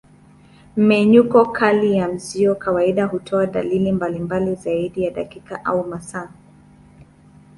[0.77, 6.31] Mmenyuko kali ya mzio kawaida hutoa dalili mbalimbali zaidi ya dakika au masaa.